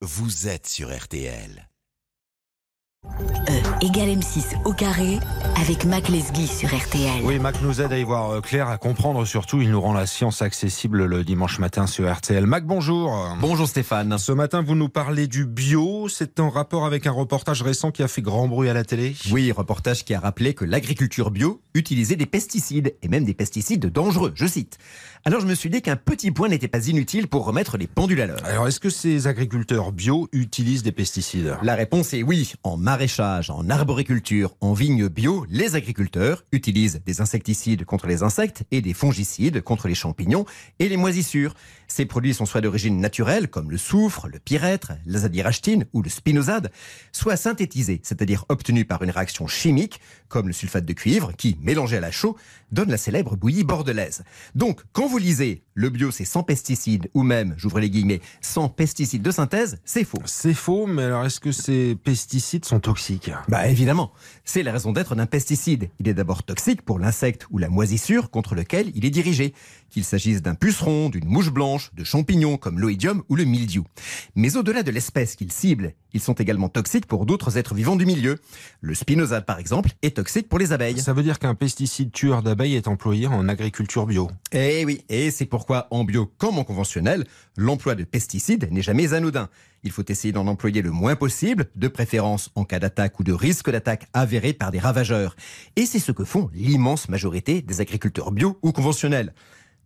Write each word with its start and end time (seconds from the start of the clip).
vous 0.00 0.46
êtes 0.46 0.68
sur 0.68 0.96
RTL. 0.96 1.68
E 3.04 3.67
égale 3.80 4.08
M6 4.08 4.56
au 4.64 4.72
carré 4.72 5.18
avec 5.60 5.84
Mac 5.84 6.08
Lesguy 6.08 6.46
sur 6.46 6.68
RTL. 6.68 7.22
Oui, 7.22 7.38
Mac 7.38 7.60
nous 7.62 7.80
aide 7.80 7.92
à 7.92 7.98
y 7.98 8.02
voir 8.02 8.30
euh, 8.30 8.40
clair, 8.40 8.68
à 8.68 8.76
comprendre 8.76 9.24
surtout. 9.24 9.60
Il 9.60 9.70
nous 9.70 9.80
rend 9.80 9.92
la 9.92 10.06
science 10.06 10.42
accessible 10.42 11.04
le 11.04 11.24
dimanche 11.24 11.58
matin 11.58 11.86
sur 11.86 12.12
RTL. 12.12 12.44
Mac, 12.46 12.64
bonjour. 12.64 13.36
Bonjour 13.40 13.68
Stéphane. 13.68 14.18
Ce 14.18 14.32
matin, 14.32 14.62
vous 14.62 14.74
nous 14.74 14.88
parlez 14.88 15.26
du 15.26 15.46
bio. 15.46 16.08
C'est 16.08 16.40
en 16.40 16.50
rapport 16.50 16.86
avec 16.86 17.06
un 17.06 17.12
reportage 17.12 17.62
récent 17.62 17.90
qui 17.90 18.02
a 18.02 18.08
fait 18.08 18.22
grand 18.22 18.48
bruit 18.48 18.68
à 18.68 18.74
la 18.74 18.84
télé 18.84 19.14
Oui, 19.30 19.52
reportage 19.52 20.04
qui 20.04 20.14
a 20.14 20.20
rappelé 20.20 20.54
que 20.54 20.64
l'agriculture 20.64 21.30
bio 21.30 21.60
utilisait 21.74 22.16
des 22.16 22.26
pesticides, 22.26 22.94
et 23.02 23.08
même 23.08 23.24
des 23.24 23.34
pesticides 23.34 23.86
dangereux, 23.86 24.32
je 24.34 24.46
cite. 24.46 24.78
Alors 25.24 25.40
je 25.40 25.46
me 25.46 25.54
suis 25.54 25.70
dit 25.70 25.82
qu'un 25.82 25.96
petit 25.96 26.30
point 26.30 26.48
n'était 26.48 26.68
pas 26.68 26.86
inutile 26.86 27.28
pour 27.28 27.44
remettre 27.44 27.76
les 27.76 27.86
pendules 27.86 28.20
à 28.20 28.26
l'heure. 28.26 28.44
Alors, 28.44 28.68
est-ce 28.68 28.80
que 28.80 28.90
ces 28.90 29.26
agriculteurs 29.26 29.92
bio 29.92 30.28
utilisent 30.32 30.82
des 30.82 30.92
pesticides? 30.92 31.56
La 31.62 31.74
réponse 31.74 32.14
est 32.14 32.22
oui. 32.22 32.52
En 32.62 32.76
maraîchage, 32.76 33.50
en 33.50 33.67
arboriculture, 33.70 34.56
en 34.60 34.72
vigne 34.72 35.08
bio, 35.08 35.44
les 35.50 35.74
agriculteurs 35.74 36.44
utilisent 36.52 37.02
des 37.04 37.20
insecticides 37.20 37.84
contre 37.84 38.06
les 38.06 38.22
insectes 38.22 38.64
et 38.70 38.80
des 38.80 38.94
fongicides 38.94 39.62
contre 39.62 39.88
les 39.88 39.94
champignons 39.94 40.46
et 40.78 40.88
les 40.88 40.96
moisissures. 40.96 41.54
Ces 41.86 42.06
produits 42.06 42.34
sont 42.34 42.46
soit 42.46 42.60
d'origine 42.60 43.00
naturelle, 43.00 43.48
comme 43.48 43.70
le 43.70 43.78
soufre, 43.78 44.28
le 44.28 44.38
pyrètre, 44.38 44.92
l'azadirachtine 45.06 45.86
ou 45.92 46.02
le 46.02 46.10
spinosade, 46.10 46.70
soit 47.12 47.36
synthétisés, 47.36 48.00
c'est-à-dire 48.02 48.44
obtenus 48.48 48.86
par 48.86 49.02
une 49.02 49.10
réaction 49.10 49.46
chimique, 49.46 50.00
comme 50.28 50.46
le 50.46 50.52
sulfate 50.52 50.84
de 50.84 50.92
cuivre, 50.92 51.32
qui, 51.36 51.56
mélangé 51.62 51.96
à 51.96 52.00
la 52.00 52.10
chaux, 52.10 52.36
donne 52.72 52.90
la 52.90 52.98
célèbre 52.98 53.36
bouillie 53.36 53.64
bordelaise. 53.64 54.22
Donc, 54.54 54.82
quand 54.92 55.08
vous 55.08 55.18
lisez 55.18 55.64
le 55.74 55.90
bio 55.90 56.10
c'est 56.10 56.24
sans 56.24 56.42
pesticides, 56.42 57.08
ou 57.14 57.22
même, 57.22 57.54
j'ouvre 57.56 57.80
les 57.80 57.88
guillemets, 57.88 58.20
sans 58.40 58.68
pesticides 58.68 59.22
de 59.22 59.30
synthèse, 59.30 59.78
c'est 59.84 60.04
faux. 60.04 60.22
C'est 60.26 60.54
faux, 60.54 60.86
mais 60.86 61.04
alors 61.04 61.24
est-ce 61.24 61.40
que 61.40 61.52
ces 61.52 61.96
pesticides 61.96 62.64
sont 62.64 62.80
toxiques? 62.80 63.30
Bah 63.48 63.57
évidemment, 63.66 64.12
c'est 64.44 64.62
la 64.62 64.72
raison 64.72 64.92
d'être 64.92 65.14
d'un 65.14 65.26
pesticide. 65.26 65.90
Il 65.98 66.08
est 66.08 66.14
d'abord 66.14 66.42
toxique 66.42 66.82
pour 66.82 66.98
l'insecte 66.98 67.46
ou 67.50 67.58
la 67.58 67.68
moisissure 67.68 68.30
contre 68.30 68.54
lequel 68.54 68.92
il 68.94 69.04
est 69.04 69.10
dirigé, 69.10 69.54
qu'il 69.90 70.04
s'agisse 70.04 70.42
d'un 70.42 70.54
puceron, 70.54 71.08
d'une 71.08 71.26
mouche 71.26 71.50
blanche, 71.50 71.90
de 71.94 72.04
champignons 72.04 72.56
comme 72.56 72.78
l'oïdium 72.78 73.22
ou 73.28 73.36
le 73.36 73.44
mildiou. 73.44 73.84
Mais 74.34 74.56
au-delà 74.56 74.82
de 74.82 74.90
l'espèce 74.90 75.34
qu'ils 75.34 75.52
ciblent, 75.52 75.94
ils 76.12 76.20
sont 76.20 76.34
également 76.34 76.68
toxiques 76.68 77.06
pour 77.06 77.26
d'autres 77.26 77.58
êtres 77.58 77.74
vivants 77.74 77.96
du 77.96 78.06
milieu. 78.06 78.38
Le 78.80 78.94
spinosade 78.94 79.44
par 79.44 79.58
exemple 79.58 79.90
est 80.02 80.16
toxique 80.16 80.48
pour 80.48 80.58
les 80.58 80.72
abeilles. 80.72 81.00
Ça 81.00 81.12
veut 81.12 81.22
dire 81.22 81.38
qu'un 81.38 81.54
pesticide 81.54 82.12
tueur 82.12 82.42
d'abeilles 82.42 82.76
est 82.76 82.88
employé 82.88 83.26
en 83.26 83.48
agriculture 83.48 84.06
bio. 84.06 84.30
Eh 84.52 84.84
oui, 84.84 85.02
et 85.08 85.30
c'est 85.30 85.46
pourquoi 85.46 85.88
en 85.90 86.04
bio 86.04 86.26
comme 86.38 86.58
en 86.58 86.64
conventionnel, 86.64 87.26
l'emploi 87.56 87.94
de 87.94 88.04
pesticides 88.04 88.70
n'est 88.70 88.82
jamais 88.82 89.12
anodin. 89.14 89.48
Il 89.84 89.90
faut 89.90 90.04
essayer 90.08 90.32
d'en 90.32 90.46
employer 90.46 90.82
le 90.82 90.90
moins 90.90 91.16
possible, 91.16 91.66
de 91.76 91.88
préférence 91.88 92.50
en 92.54 92.64
cas 92.64 92.78
d'attaque 92.78 93.20
ou 93.20 93.24
de 93.24 93.32
risque 93.32 93.70
d'attaque 93.70 94.08
avéré 94.12 94.52
par 94.52 94.70
des 94.70 94.78
ravageurs. 94.78 95.36
Et 95.76 95.86
c'est 95.86 95.98
ce 95.98 96.12
que 96.12 96.24
font 96.24 96.50
l'immense 96.52 97.08
majorité 97.08 97.62
des 97.62 97.80
agriculteurs 97.80 98.32
bio 98.32 98.58
ou 98.62 98.72
conventionnels. 98.72 99.32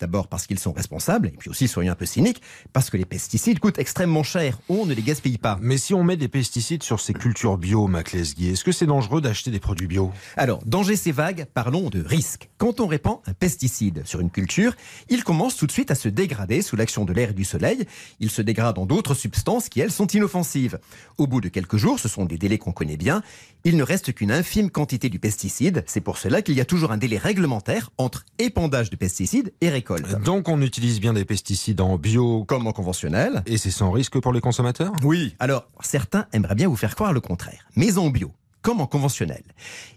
D'abord 0.00 0.28
parce 0.28 0.46
qu'ils 0.46 0.58
sont 0.58 0.72
responsables, 0.72 1.28
et 1.28 1.36
puis 1.38 1.50
aussi, 1.50 1.68
soyons 1.68 1.92
un 1.92 1.96
peu 1.96 2.06
cyniques, 2.06 2.40
parce 2.72 2.88
que 2.90 2.96
les 2.96 3.04
pesticides 3.04 3.58
coûtent 3.58 3.78
extrêmement 3.78 4.22
cher. 4.22 4.58
On 4.68 4.86
ne 4.86 4.94
les 4.94 5.02
gaspille 5.02 5.38
pas. 5.38 5.58
Mais 5.60 5.76
si 5.76 5.92
on 5.94 6.02
met 6.02 6.16
des 6.16 6.28
pesticides 6.28 6.82
sur 6.82 7.00
ces 7.00 7.12
cultures 7.12 7.58
bio, 7.58 7.86
Mac 7.86 8.12
Lesguy, 8.12 8.48
est-ce 8.48 8.64
que 8.64 8.72
c'est 8.72 8.86
dangereux 8.86 9.20
d'acheter 9.20 9.50
des 9.50 9.60
produits 9.60 9.86
bio? 9.86 10.10
Alors, 10.36 10.62
danger 10.64 10.96
c'est 10.96 11.12
vague, 11.12 11.46
parlons 11.52 11.90
de 11.90 12.02
risque. 12.02 12.48
Quand 12.58 12.80
on 12.80 12.86
répand 12.86 13.18
un 13.26 13.34
pesticide 13.34 14.02
sur 14.06 14.20
une 14.20 14.30
culture, 14.30 14.74
il 15.08 15.22
commence 15.24 15.56
tout 15.56 15.66
de 15.66 15.72
suite 15.72 15.90
à 15.90 15.94
se 15.94 16.08
dégrader 16.08 16.62
sous 16.62 16.76
l'action 16.76 17.04
de 17.04 17.12
l'air 17.12 17.30
et 17.30 17.34
du 17.34 17.44
soleil. 17.44 17.84
Il 18.20 18.30
se 18.30 18.42
dégrade 18.42 18.78
en 18.78 18.86
d'autres 18.86 19.14
substances 19.14 19.68
qui, 19.68 19.80
elles, 19.80 19.92
sont 19.92 20.06
inoffensives. 20.06 20.78
Au 21.18 21.26
bout 21.26 21.40
de 21.40 21.48
quelques 21.48 21.76
jours, 21.76 21.98
ce 21.98 22.08
sont 22.08 22.24
des 22.24 22.38
délais 22.38 22.58
qu'on 22.58 22.72
connaît 22.72 22.96
bien, 22.96 23.22
il 23.64 23.76
ne 23.76 23.82
reste 23.82 24.14
qu'une 24.14 24.32
infime 24.32 24.70
quantité 24.70 25.10
du 25.10 25.18
pesticide. 25.18 25.84
C'est 25.86 26.00
pour 26.00 26.16
cela 26.16 26.40
qu'il 26.40 26.54
y 26.54 26.62
a 26.62 26.64
toujours 26.64 26.92
un 26.92 26.96
délai 26.96 27.18
réglementaire 27.18 27.90
entre 27.98 28.24
épandage 28.38 28.88
de 28.88 28.96
pesticides 28.96 29.52
et 29.60 29.68
récolte. 29.94 30.22
Donc 30.22 30.48
on 30.48 30.60
utilise 30.62 31.00
bien 31.00 31.12
des 31.12 31.24
pesticides 31.24 31.80
en 31.80 31.96
bio 31.98 32.44
Comme 32.44 32.66
en 32.66 32.72
conventionnel. 32.72 33.42
et 33.46 33.58
c'est 33.58 33.70
sans 33.70 33.90
risque 33.90 34.18
pour 34.20 34.32
les 34.32 34.40
consommateurs? 34.40 34.92
Oui. 35.02 35.34
Alors, 35.38 35.66
certains 35.80 36.26
aimeraient 36.32 36.54
bien 36.54 36.68
vous 36.68 36.76
faire 36.76 36.94
croire 36.94 37.12
le 37.12 37.20
contraire. 37.20 37.66
Mais 37.76 37.98
en 37.98 38.10
bio, 38.10 38.32
comme 38.62 38.80
en 38.80 38.86
conventionnel, 38.86 39.42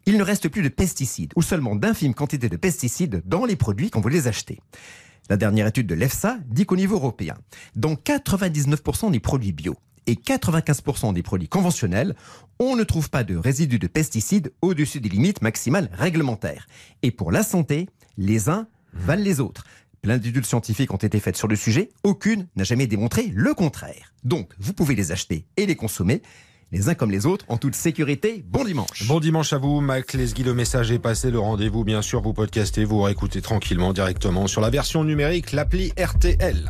il 0.06 0.18
ne 0.18 0.24
reste 0.24 0.50
plus 0.50 0.62
de 0.62 0.70
pesticides 0.70 1.34
ou 1.36 1.42
seulement 1.42 1.76
d'infimes 1.76 2.14
quantités 2.14 2.50
de 2.50 2.58
pesticides 2.58 3.22
dans 3.26 3.46
les 3.46 3.56
produits 3.56 3.90
quand 3.90 4.02
vous 4.02 4.10
les 4.10 4.28
achetez. 4.28 4.60
La 5.30 5.38
dernière 5.38 5.68
étude 5.68 5.88
de 5.88 5.96
l'EFSA 5.96 6.38
dit 6.50 6.66
qu'au 6.66 6.76
niveau 6.76 6.96
européen, 6.96 7.36
dans 7.76 7.94
99% 7.94 9.12
des 9.12 9.20
produits 9.22 9.54
bio 9.54 9.76
et 10.06 10.16
95% 10.16 11.14
des 11.14 11.24
produits 11.24 11.48
conventionnels, 11.48 12.14
on 12.60 12.76
ne 12.76 12.84
trouve 12.84 13.10
pas 13.10 13.24
de 13.24 13.38
résidus 13.38 13.80
de 13.80 13.88
pesticides 13.88 14.52
au-dessus 14.62 15.00
des 15.00 15.08
limites 15.08 15.42
maximales 15.42 15.90
réglementaires. 15.94 16.68
Et 17.04 17.12
pour 17.12 17.32
la 17.32 17.42
santé, 17.44 17.88
les 18.18 18.50
uns 18.50 18.68
valent 18.94 19.24
les 19.24 19.40
autres. 19.40 19.64
Plein 20.04 20.18
d'études 20.18 20.46
scientifiques 20.46 20.94
ont 20.94 20.98
été 20.98 21.18
faites 21.22 21.38
sur 21.38 21.48
le 21.48 21.56
sujet, 21.56 21.90
aucune 22.04 22.48
n'a 22.58 22.66
jamais 22.66 22.88
démontré 22.88 23.32
le 23.34 23.54
contraire. 23.54 24.14
Donc, 24.26 24.52
vous 24.60 24.74
pouvez 24.74 24.96
les 24.96 25.14
acheter 25.14 25.46
et 25.56 25.66
les 25.66 25.78
consommer, 25.78 26.22
les 26.74 26.90
uns 26.90 26.94
comme 26.94 27.10
les 27.10 27.26
autres, 27.26 27.46
en 27.48 27.56
toute 27.56 27.74
sécurité. 27.74 28.44
Bon 28.46 28.66
dimanche. 28.66 29.08
Bon 29.08 29.22
dimanche 29.22 29.54
à 29.54 29.60
vous, 29.60 29.80
Mac 29.80 30.12
Lesguy. 30.12 30.44
Le 30.44 30.54
message 30.54 30.92
est 30.92 31.00
passé. 31.00 31.32
Le 31.32 31.40
rendez-vous, 31.40 31.86
bien 31.86 32.02
sûr, 32.02 32.22
vous 32.22 32.34
podcastez, 32.34 32.84
vous 32.84 33.02
réécoutez 33.02 33.42
tranquillement 33.42 33.94
directement 33.94 34.48
sur 34.48 34.60
la 34.60 34.70
version 34.70 35.06
numérique, 35.06 35.54
l'appli 35.54 35.94
RTL. 35.98 36.70